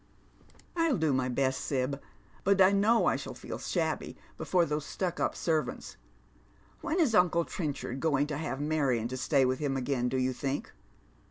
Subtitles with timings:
[0.75, 2.01] "I'll do my best, Sib,
[2.43, 5.95] but T know I shall feel shabby before those stuck up servants.
[6.81, 10.33] When is uncle Trenchard going to have Clarion to stay with him again, do you
[10.33, 10.71] think